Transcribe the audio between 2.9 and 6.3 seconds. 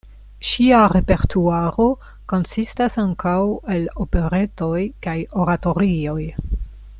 ankaŭ el operetoj kaj oratorioj.